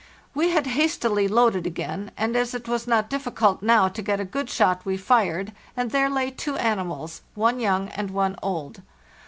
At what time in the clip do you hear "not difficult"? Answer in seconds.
2.87-3.61